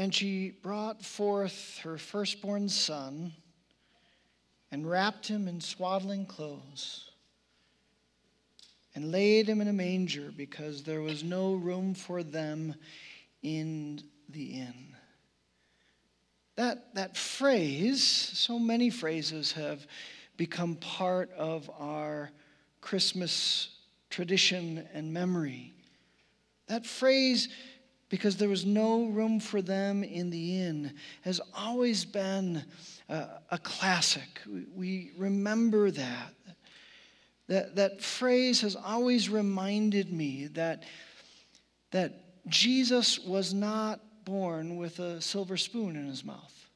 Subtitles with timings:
[0.00, 3.34] And she brought forth her firstborn son
[4.72, 7.10] and wrapped him in swaddling clothes
[8.94, 12.74] and laid him in a manger because there was no room for them
[13.42, 14.96] in the inn.
[16.56, 19.86] That, that phrase, so many phrases have
[20.38, 22.30] become part of our
[22.80, 23.68] Christmas
[24.08, 25.74] tradition and memory.
[26.68, 27.50] That phrase,
[28.10, 30.92] because there was no room for them in the inn,
[31.22, 32.62] has always been
[33.08, 34.40] a, a classic.
[34.74, 36.34] We, remember that.
[37.46, 40.84] That, that phrase has always reminded me that,
[41.92, 46.68] that Jesus was not born with a silver spoon in his mouth.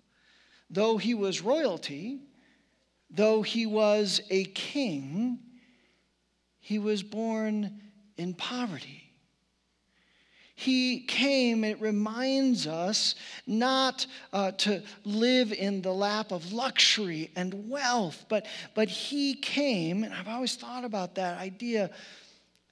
[0.71, 2.21] Though he was royalty,
[3.11, 5.39] though he was a king,
[6.61, 7.81] he was born
[8.17, 9.04] in poverty.
[10.57, 13.17] He came, it reminds us,
[13.47, 20.05] not uh, to live in the lap of luxury and wealth, but, but He came,
[20.05, 21.91] and I've always thought about that idea,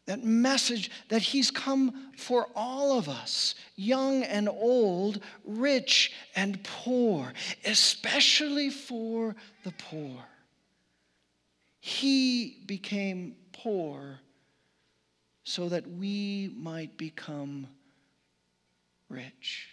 [0.07, 7.33] that message that He's come for all of us, young and old, rich and poor,
[7.65, 10.25] especially for the poor.
[11.81, 14.21] He became poor
[15.45, 17.67] so that we might become
[19.09, 19.69] rich.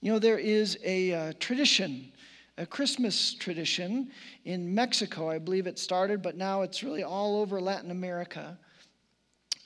[0.00, 2.12] You know, there is a uh, tradition,
[2.58, 4.10] a Christmas tradition
[4.44, 5.30] in Mexico.
[5.30, 8.58] I believe it started, but now it's really all over Latin America.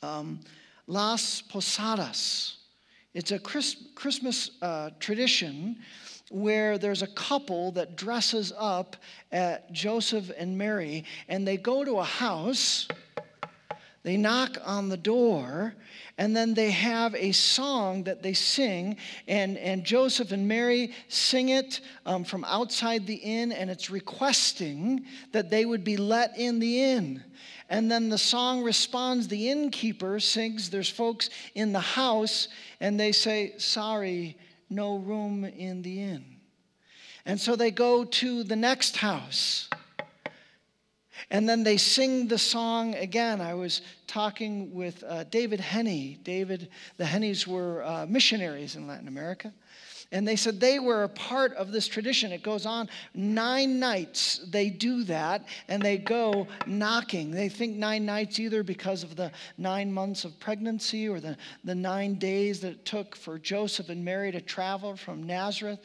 [0.03, 0.41] Um,
[0.87, 2.57] Las Posadas.
[3.15, 5.77] It's a Chris, Christmas uh, tradition
[6.31, 8.97] where there's a couple that dresses up
[9.33, 12.87] at Joseph and Mary, and they go to a house,
[14.03, 15.75] they knock on the door,
[16.17, 18.97] and then they have a song that they sing,
[19.29, 25.05] and, and Joseph and Mary sing it um, from outside the inn, and it's requesting
[25.33, 27.25] that they would be let in the inn.
[27.71, 32.49] And then the song responds, the innkeeper sings, there's folks in the house,
[32.81, 34.37] and they say, Sorry,
[34.69, 36.25] no room in the inn.
[37.25, 39.70] And so they go to the next house.
[41.31, 43.41] And then they sing the song again.
[43.41, 46.19] I was talking with uh, David Henney.
[46.25, 49.53] David, the Henneys were uh, missionaries in Latin America.
[50.13, 52.33] And they said they were a part of this tradition.
[52.33, 54.41] It goes on nine nights.
[54.51, 57.31] They do that and they go knocking.
[57.31, 61.77] They think nine nights either because of the nine months of pregnancy or the, the
[61.77, 65.79] nine days that it took for Joseph and Mary to travel from Nazareth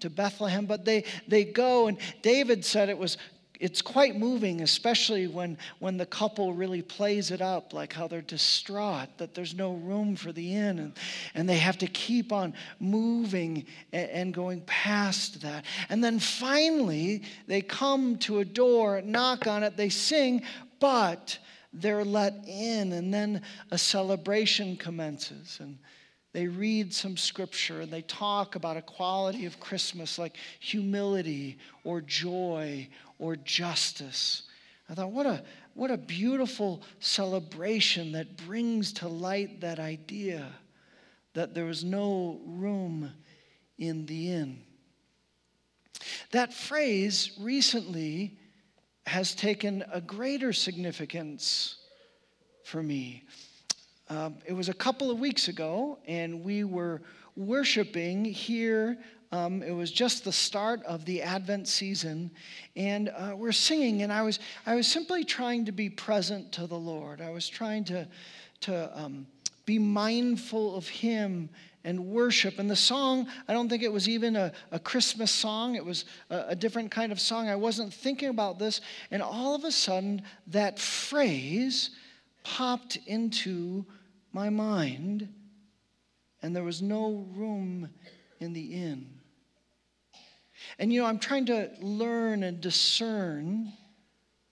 [0.00, 0.66] to Bethlehem.
[0.66, 3.16] But they, they go, and David said it was
[3.60, 8.22] it's quite moving, especially when, when the couple really plays it up, like how they're
[8.22, 10.92] distraught that there's no room for the inn, and,
[11.34, 15.64] and they have to keep on moving and, and going past that.
[15.88, 20.42] And then finally, they come to a door, knock on it, they sing,
[20.78, 21.38] but
[21.72, 25.58] they're let in, and then a celebration commences.
[25.60, 25.78] And
[26.32, 32.00] they read some scripture and they talk about a quality of Christmas like humility or
[32.00, 34.42] joy or justice.
[34.90, 35.42] I thought, what a,
[35.74, 40.46] what a beautiful celebration that brings to light that idea
[41.34, 43.12] that there was no room
[43.78, 44.62] in the inn.
[46.32, 48.38] That phrase recently
[49.06, 51.76] has taken a greater significance
[52.64, 53.24] for me.
[54.08, 57.02] Um, it was a couple of weeks ago, and we were
[57.36, 58.98] worshiping here
[59.30, 62.30] um, it was just the start of the Advent season,
[62.76, 66.66] and uh, we're singing, and I was, I was simply trying to be present to
[66.66, 67.20] the Lord.
[67.20, 68.08] I was trying to,
[68.62, 69.26] to um,
[69.66, 71.50] be mindful of Him
[71.84, 72.58] and worship.
[72.58, 76.06] And the song, I don't think it was even a, a Christmas song, it was
[76.30, 77.50] a, a different kind of song.
[77.50, 78.80] I wasn't thinking about this,
[79.10, 81.90] and all of a sudden, that phrase
[82.44, 83.84] popped into
[84.32, 85.28] my mind,
[86.42, 87.90] and there was no room
[88.40, 89.08] in the inn.
[90.78, 93.72] And you know, I'm trying to learn and discern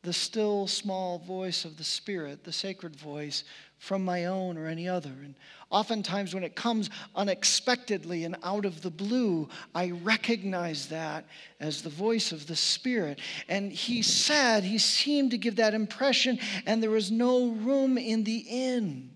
[0.03, 3.43] the still small voice of the Spirit, the sacred voice,
[3.79, 5.11] from my own or any other.
[5.11, 5.35] And
[5.69, 11.27] oftentimes, when it comes unexpectedly and out of the blue, I recognize that
[11.59, 13.21] as the voice of the Spirit.
[13.49, 18.23] And he said, he seemed to give that impression, and there was no room in
[18.25, 19.11] the inn.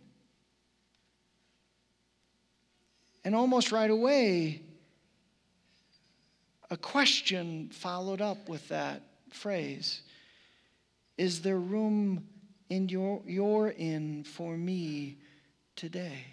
[3.25, 4.63] And almost right away,
[6.71, 10.03] a question followed up with that phrase
[11.19, 12.27] Is there room
[12.69, 15.19] in your, your inn for me
[15.77, 16.25] today?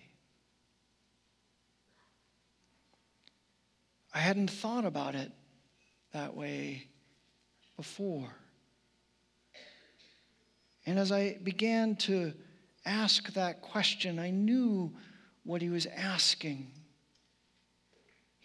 [4.13, 5.31] I hadn't thought about it
[6.13, 6.87] that way
[7.75, 8.33] before.
[10.85, 12.33] And as I began to
[12.85, 14.93] ask that question, I knew
[15.43, 16.71] what he was asking.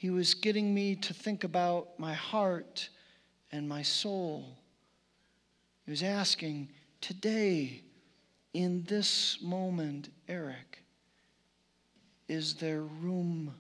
[0.03, 2.89] He was getting me to think about my heart
[3.53, 4.59] and my soul.
[5.85, 6.71] He was asking,
[7.01, 7.85] today,
[8.53, 10.83] in this moment, Eric,
[12.27, 13.55] is there room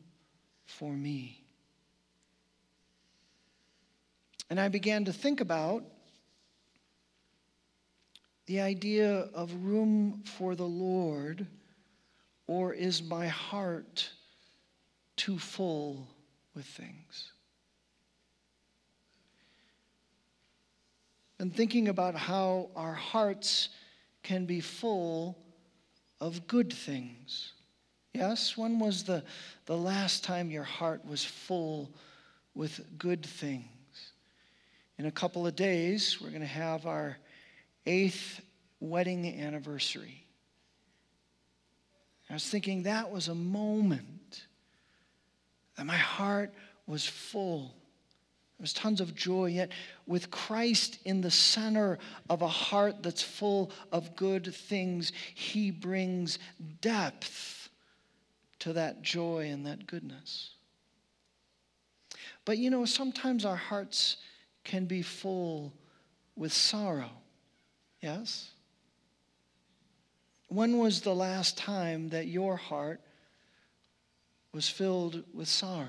[0.66, 1.44] for me?
[4.50, 5.84] And I began to think about
[8.46, 11.46] the idea of room for the Lord,
[12.48, 14.10] or is my heart
[15.14, 16.08] too full
[16.54, 17.32] with things?
[21.38, 23.69] And thinking about how our hearts
[24.22, 25.37] can be full
[26.20, 27.52] of good things.
[28.12, 29.25] Yes, when was the,
[29.66, 31.90] the last time your heart was full
[32.54, 33.66] with good things?
[34.99, 37.16] In a couple of days, we're going to have our
[37.87, 38.40] eighth
[38.78, 40.25] wedding anniversary.
[42.31, 44.46] I was thinking that was a moment
[45.82, 46.55] that my heart
[46.87, 47.75] was full.
[48.56, 49.73] There was tons of joy, yet
[50.06, 51.99] with Christ in the center
[52.31, 56.38] of a heart that's full of good things, He brings
[56.81, 57.69] depth
[58.61, 60.50] to that joy and that goodness.
[62.44, 64.19] But you know, sometimes our hearts
[64.62, 65.73] can be full
[66.37, 67.11] with sorrow.
[68.00, 68.52] Yes?
[70.46, 73.00] When was the last time that your heart
[74.52, 75.88] was filled with sorrow?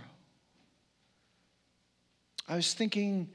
[2.47, 3.29] I was thinking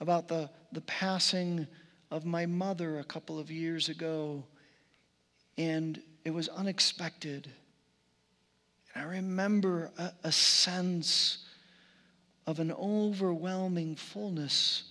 [0.00, 1.66] about the, the passing
[2.10, 4.44] of my mother a couple of years ago,
[5.56, 7.50] and it was unexpected.
[8.94, 11.44] And I remember a, a sense
[12.46, 14.84] of an overwhelming fullness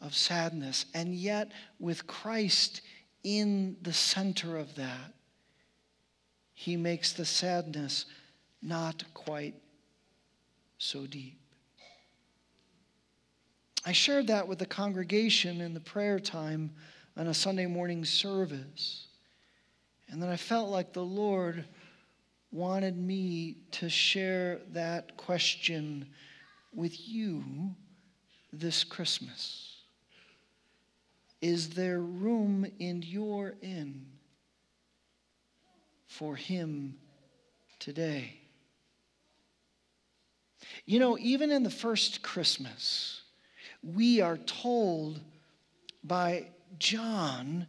[0.00, 0.86] of sadness.
[0.94, 2.80] And yet, with Christ
[3.24, 5.12] in the center of that,
[6.54, 8.06] he makes the sadness
[8.62, 9.54] not quite
[10.78, 11.38] so deep.
[13.84, 16.72] I shared that with the congregation in the prayer time
[17.16, 19.06] on a Sunday morning service.
[20.10, 21.64] And then I felt like the Lord
[22.50, 26.06] wanted me to share that question
[26.74, 27.74] with you
[28.52, 29.76] this Christmas.
[31.40, 34.06] Is there room in your inn
[36.06, 36.96] for him
[37.78, 38.37] today?
[40.88, 43.20] You know, even in the first Christmas,
[43.82, 45.20] we are told
[46.02, 46.46] by
[46.78, 47.66] John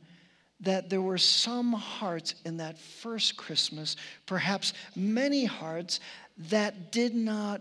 [0.61, 5.99] that there were some hearts in that first Christmas, perhaps many hearts,
[6.49, 7.59] that did not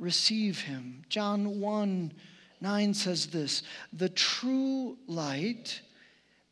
[0.00, 1.04] receive him.
[1.08, 2.12] John 1
[2.60, 3.62] 9 says this
[3.92, 5.80] The true light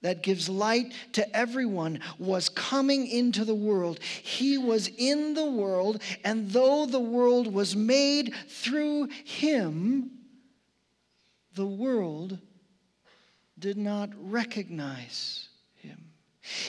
[0.02, 4.00] that gives light to everyone was coming into the world.
[4.00, 10.11] He was in the world, and though the world was made through him,
[11.55, 12.38] the world
[13.58, 16.12] did not recognize him.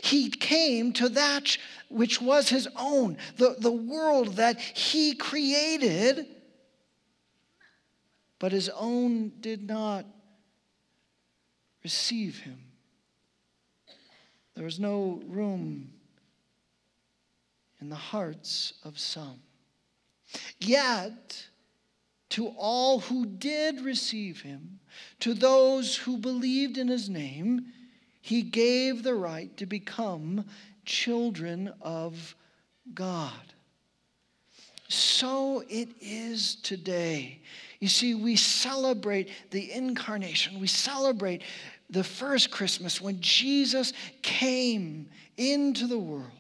[0.04, 1.58] He came to that
[1.90, 6.28] which was his own, the, the world that he created
[8.42, 10.04] but his own did not
[11.84, 12.71] receive him.
[14.56, 15.92] There was no room
[17.80, 19.42] in the hearts of some.
[20.60, 21.46] Yet,
[22.30, 24.80] to all who did receive him,
[25.20, 27.66] to those who believed in his name,
[28.22, 30.46] he gave the right to become
[30.86, 32.36] children of
[32.94, 33.54] God.
[34.88, 37.42] So it is today.
[37.80, 41.42] You see, we celebrate the incarnation, we celebrate
[41.92, 46.32] the first Christmas when Jesus came into the world.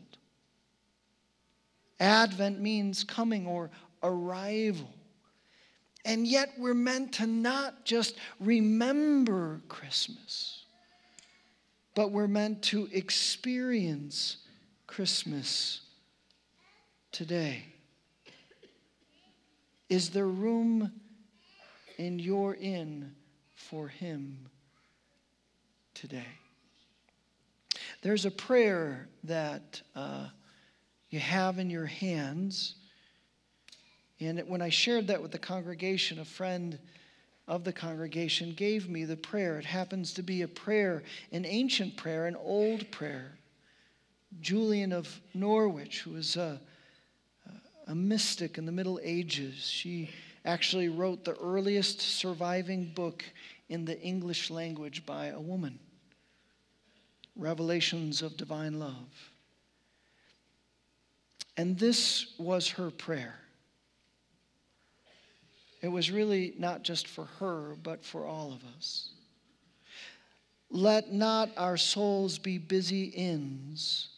[2.00, 3.70] Advent means coming or
[4.02, 4.90] arrival.
[6.04, 10.66] And yet we're meant to not just remember Christmas,
[11.94, 14.38] but we're meant to experience
[14.88, 15.82] Christmas
[17.12, 17.66] today.
[19.90, 20.92] Is there room
[21.98, 23.14] in your inn
[23.54, 24.50] for him
[26.02, 26.26] today.
[28.02, 30.30] There's a prayer that uh,
[31.12, 32.74] you have in your hands.
[34.20, 36.80] And when I shared that with the congregation, a friend
[37.48, 39.60] of the congregation gave me the prayer.
[39.60, 43.38] It happens to be a prayer, an ancient prayer, an old prayer.
[44.40, 46.60] Julian of Norwich, who was a,
[47.86, 50.10] a mystic in the Middle Ages, she
[50.46, 53.24] actually wrote the earliest surviving book
[53.70, 55.78] in the English language by a woman
[57.42, 59.32] Revelations of Divine Love.
[61.58, 63.40] And this was her prayer.
[65.82, 69.10] It was really not just for her, but for all of us.
[70.70, 74.10] Let not our souls be busy inns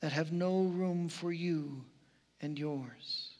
[0.00, 1.82] that have no room for you
[2.42, 3.30] and yours,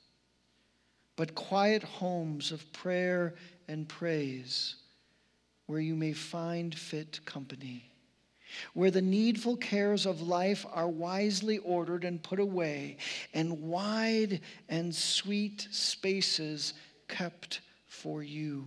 [1.17, 3.35] but quiet homes of prayer
[3.69, 4.77] and praise
[5.67, 7.92] where you may find fit company,
[8.75, 12.97] where the needful cares of life are wisely ordered and put away,
[13.35, 16.75] and wide and sweet spaces
[17.09, 18.67] kept for you,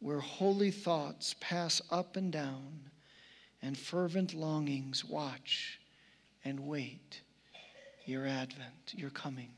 [0.00, 2.90] where holy thoughts pass up and down,
[3.62, 5.80] and fervent longings watch
[6.44, 7.20] and wait
[8.04, 9.50] your advent, your coming.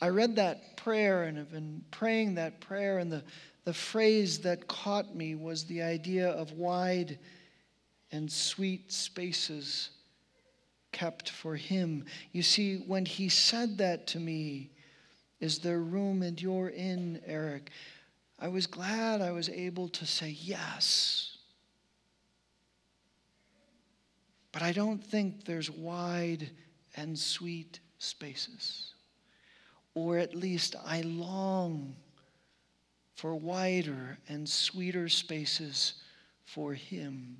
[0.00, 3.24] I read that prayer and have been praying that prayer, and the,
[3.64, 7.18] the phrase that caught me was the idea of wide
[8.12, 9.90] and sweet spaces
[10.92, 12.04] kept for him.
[12.32, 14.70] You see, when he said that to me,
[15.40, 17.70] is there room and you're in, Eric?
[18.38, 21.38] I was glad I was able to say yes.
[24.52, 26.50] But I don't think there's wide
[26.96, 28.94] and sweet spaces.
[29.98, 31.96] Or at least I long
[33.16, 35.94] for wider and sweeter spaces
[36.44, 37.38] for Him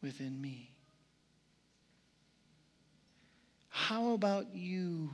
[0.00, 0.70] within me.
[3.68, 5.10] How about you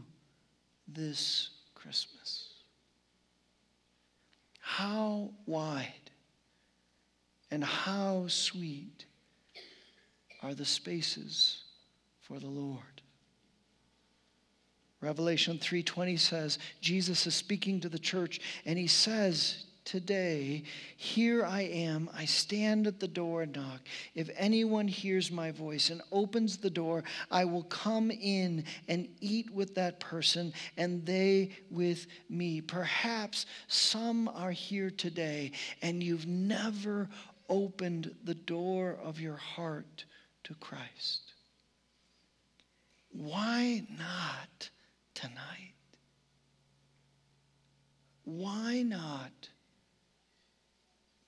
[0.86, 2.50] this Christmas?
[4.60, 6.10] How wide
[7.50, 9.06] and how sweet
[10.42, 11.64] are the spaces
[12.20, 12.93] for the Lord?
[15.04, 20.62] Revelation 3:20 says Jesus is speaking to the church and he says today,
[20.96, 22.08] Here I am.
[22.14, 23.80] I stand at the door and knock.
[24.14, 29.50] If anyone hears my voice and opens the door, I will come in and eat
[29.50, 32.62] with that person and they with me.
[32.62, 37.10] Perhaps some are here today and you've never
[37.50, 40.06] opened the door of your heart
[40.44, 41.34] to Christ.
[43.10, 44.70] Why not
[45.14, 45.74] tonight?
[48.24, 49.48] Why not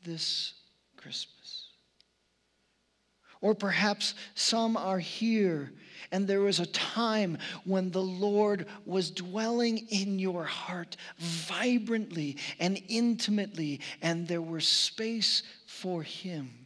[0.07, 0.55] this
[0.97, 1.69] Christmas.
[3.43, 5.73] Or perhaps some are here
[6.11, 12.81] and there was a time when the Lord was dwelling in your heart vibrantly and
[12.89, 16.66] intimately, and there was space for Him.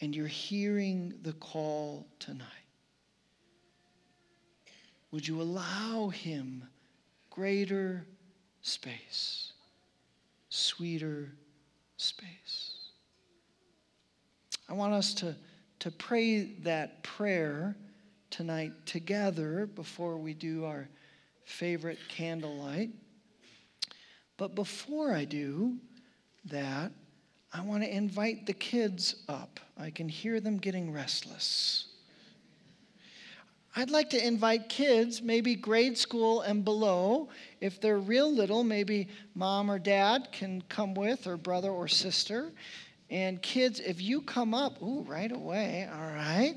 [0.00, 2.46] And you're hearing the call tonight.
[5.10, 6.64] Would you allow Him
[7.36, 8.06] greater
[8.62, 9.52] space,
[10.48, 11.32] sweeter
[11.98, 12.88] space.
[14.68, 15.36] I want us to,
[15.80, 17.76] to pray that prayer
[18.30, 20.88] tonight together before we do our
[21.44, 22.90] favorite candlelight.
[24.36, 25.76] But before I do
[26.46, 26.90] that,
[27.56, 29.60] I want to invite the kids up.
[29.78, 31.86] I can hear them getting restless.
[33.74, 37.30] I'd like to invite kids, maybe grade school and below.
[37.62, 42.52] If they're real little, maybe mom or dad can come with, or brother or sister.
[43.08, 46.56] And kids, if you come up, ooh, right away, all right,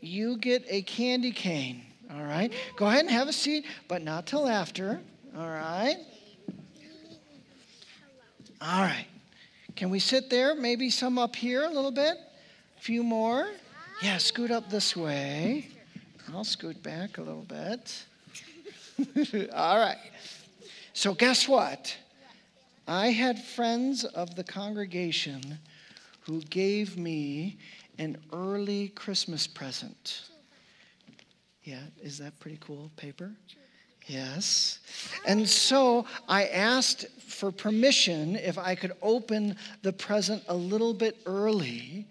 [0.00, 2.52] you get a candy cane, all right?
[2.76, 5.00] Go ahead and have a seat, but not till after,
[5.36, 5.96] all right?
[8.60, 9.06] All right.
[9.76, 10.54] Can we sit there?
[10.54, 12.16] Maybe some up here a little bit?
[12.78, 13.50] A few more?
[14.02, 15.68] Yeah, scoot up this way.
[16.32, 18.04] I'll scoot back a little bit.
[19.54, 19.98] All right.
[20.94, 21.94] So, guess what?
[22.88, 25.58] I had friends of the congregation
[26.20, 27.58] who gave me
[27.98, 30.22] an early Christmas present.
[31.64, 33.32] Yeah, is that pretty cool paper?
[34.06, 34.78] Yes.
[35.26, 41.18] And so I asked for permission if I could open the present a little bit
[41.26, 42.06] early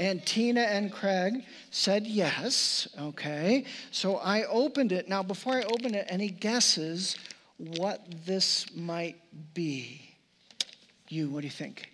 [0.00, 2.88] and Tina and Craig said yes.
[2.98, 3.66] Okay.
[3.90, 5.08] So I opened it.
[5.08, 7.16] Now, before I open it, any guesses
[7.58, 9.16] what this might
[9.52, 10.16] be?
[11.08, 11.90] You, what do you think?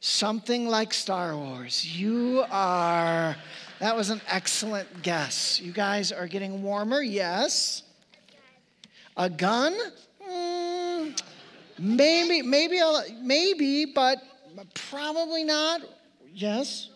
[0.00, 1.84] Something like Star Wars.
[1.84, 3.36] You are,
[3.80, 5.60] that was an excellent guess.
[5.60, 7.82] You guys are getting warmer, yes?
[9.16, 9.76] A gun?
[10.28, 11.20] Mm,
[11.78, 12.80] maybe, maybe,
[13.20, 14.18] maybe, but
[14.74, 15.80] probably not.
[16.32, 16.90] Yes?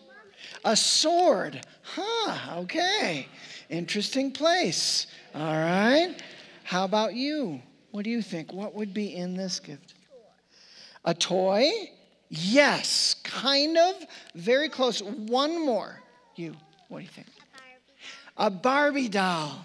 [0.63, 1.65] A sword.
[1.81, 3.27] Huh, okay.
[3.69, 5.07] Interesting place.
[5.35, 6.15] All right.
[6.63, 7.61] How about you?
[7.91, 8.53] What do you think?
[8.53, 9.93] What would be in this gift?
[11.03, 11.69] A toy?
[12.35, 13.93] Yes, kind of.
[14.33, 15.03] Very close.
[15.03, 16.01] One more.
[16.35, 16.55] You,
[16.87, 17.27] what do you think?
[18.37, 19.63] A Barbie doll.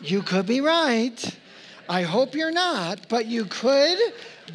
[0.00, 1.38] You could be right.
[1.88, 3.98] I hope you're not, but you could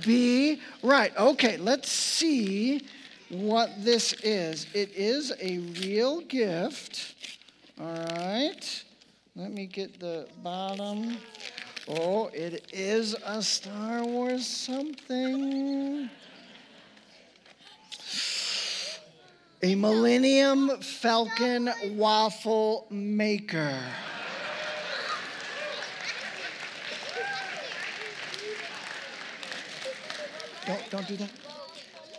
[0.06, 1.16] be right.
[1.16, 2.86] Okay, let's see
[3.30, 4.68] what this is.
[4.74, 7.16] It is a real gift.
[7.80, 8.84] All right.
[9.34, 11.18] Let me get the bottom.
[11.89, 16.10] Oh, it is a Star Wars something.
[19.63, 23.79] A Millennium Falcon waffle maker.
[30.65, 31.29] Don't, don't do that.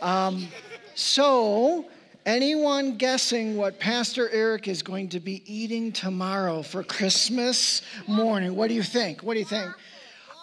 [0.01, 0.47] Um,
[0.95, 1.85] so,
[2.25, 8.55] anyone guessing what Pastor Eric is going to be eating tomorrow for Christmas morning?
[8.55, 9.21] What do you think?
[9.21, 9.71] What do you think?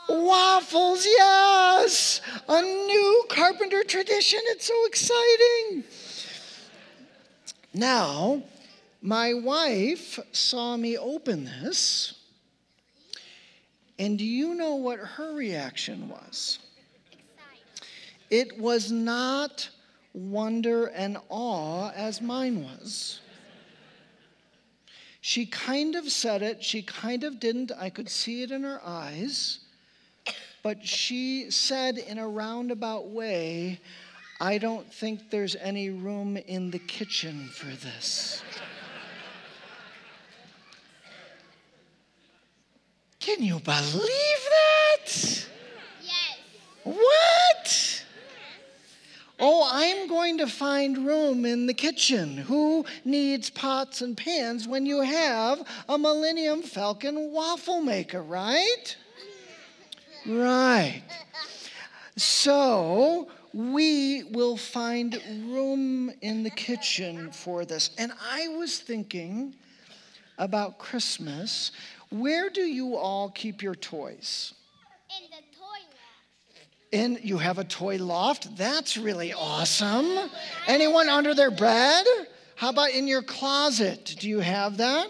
[0.08, 2.20] Waffles, yes!
[2.48, 4.40] A new carpenter tradition.
[4.44, 5.84] It's so exciting.
[7.74, 8.42] Now,
[9.02, 12.14] my wife saw me open this,
[13.98, 16.58] and do you know what her reaction was?
[18.30, 19.68] It was not
[20.16, 23.20] wonder and awe as mine was.
[25.20, 27.70] She kind of said it, she kind of didn't.
[27.78, 29.58] I could see it in her eyes.
[30.62, 33.80] But she said in a roundabout way,
[34.40, 38.42] I don't think there's any room in the kitchen for this.
[43.20, 45.46] Can you believe that?
[46.02, 46.38] Yes.
[46.84, 47.85] What?
[49.38, 52.38] Oh, I'm going to find room in the kitchen.
[52.38, 58.96] Who needs pots and pans when you have a Millennium Falcon waffle maker, right?
[60.26, 61.02] Right.
[62.16, 67.90] So we will find room in the kitchen for this.
[67.98, 69.54] And I was thinking
[70.38, 71.72] about Christmas.
[72.10, 74.54] Where do you all keep your toys?
[76.96, 78.56] In you have a toy loft?
[78.56, 80.30] That's really awesome.
[80.66, 82.06] Anyone under their bed?
[82.54, 84.16] How about in your closet?
[84.18, 85.08] Do you have that?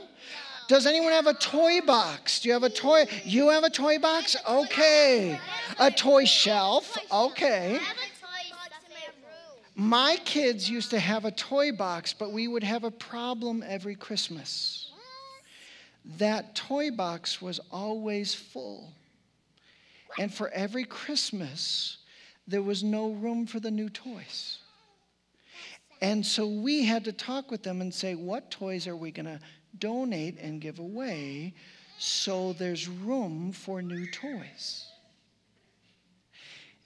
[0.67, 2.41] Does anyone have a toy box?
[2.41, 3.07] Do you have a toy?
[3.25, 4.35] You have a toy box?
[4.49, 5.39] Okay.
[5.79, 6.99] A toy shelf?
[7.13, 7.79] Okay.
[9.77, 13.95] My kids used to have a toy box, but we would have a problem every
[13.95, 14.91] Christmas.
[16.19, 18.93] That toy box was always full.
[20.19, 21.99] And for every Christmas,
[22.47, 24.59] there was no room for the new toys.
[26.01, 29.27] And so we had to talk with them and say, what toys are we going
[29.27, 29.41] to
[29.79, 31.55] donate and give away
[31.99, 34.87] so there's room for new toys?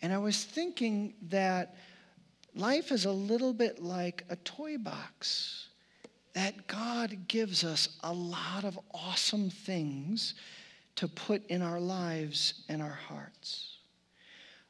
[0.03, 1.77] And I was thinking that
[2.55, 5.69] life is a little bit like a toy box,
[6.33, 10.35] that God gives us a lot of awesome things
[11.01, 13.79] to put in our lives and our hearts.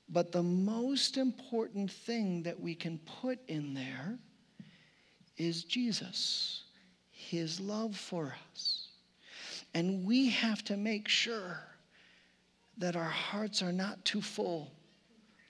[0.08, 4.16] But the most important thing that we can put in there
[5.36, 6.62] is Jesus,
[7.10, 8.90] his love for us.
[9.74, 11.58] And we have to make sure
[12.78, 14.70] that our hearts are not too full.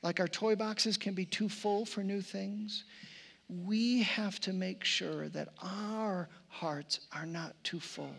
[0.03, 2.85] Like our toy boxes can be too full for new things.
[3.51, 8.17] We have to make sure that our hearts are not too full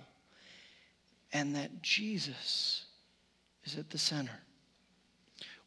[1.33, 2.85] and that Jesus
[3.63, 4.39] is at the center.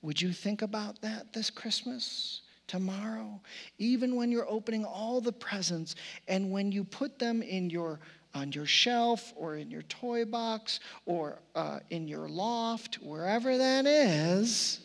[0.03, 2.43] Would you think about that this Christmas?
[2.67, 3.43] Tomorrow,
[3.79, 5.97] even when you're opening all the presents
[6.29, 8.01] and when you put them in your
[8.35, 13.87] on your shelf or in your toy box or uh, in your loft, wherever that
[13.87, 14.81] is,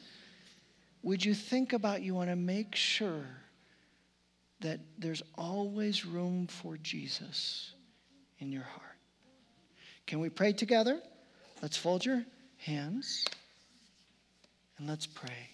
[1.02, 3.26] would you think about you want to make sure
[4.60, 7.74] that there's always room for Jesus
[8.40, 8.89] in your heart?
[10.10, 11.00] Can we pray together?
[11.62, 12.26] Let's fold your
[12.58, 13.28] hands
[14.80, 15.52] and let's pray.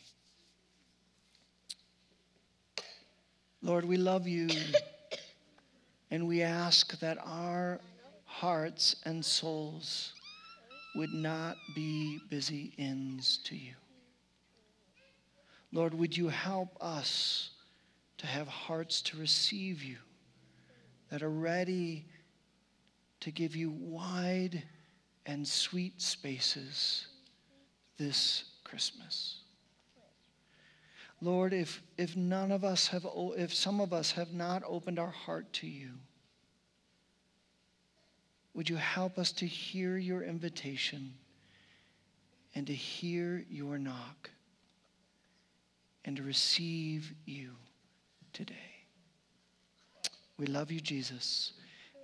[3.62, 4.48] Lord, we love you
[6.10, 7.82] and we ask that our
[8.24, 10.14] hearts and souls
[10.96, 13.74] would not be busy ends to you.
[15.74, 17.50] Lord, would you help us
[18.20, 19.98] to have hearts to receive you
[21.10, 22.06] that are ready
[23.22, 24.64] to give you wide
[25.26, 27.08] and sweet spaces
[27.98, 29.40] this Christmas.
[31.22, 33.06] Lord, if, if none of us have,
[33.38, 35.92] if some of us have not opened our heart to you,
[38.54, 41.14] would you help us to hear your invitation
[42.54, 44.30] and to hear your knock
[46.06, 47.52] and to receive you
[48.34, 48.54] today?
[50.38, 51.54] We love you, Jesus,